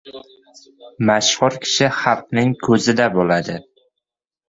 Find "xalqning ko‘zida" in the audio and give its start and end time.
2.01-3.11